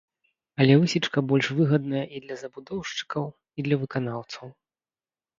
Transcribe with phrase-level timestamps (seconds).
[0.63, 3.25] Але высечка больш выгадная і для забудоўшчыкаў,
[3.57, 4.47] і для выканаўцаў.